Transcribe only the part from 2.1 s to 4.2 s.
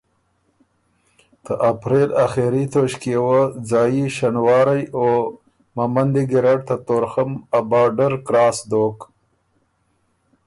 آخېری توݭکيې وه ځايي